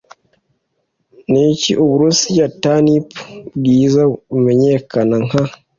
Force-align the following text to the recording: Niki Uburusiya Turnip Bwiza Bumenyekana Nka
Niki 1.31 1.71
Uburusiya 1.83 2.45
Turnip 2.61 3.07
Bwiza 3.57 4.01
Bumenyekana 4.31 5.15
Nka 5.25 5.41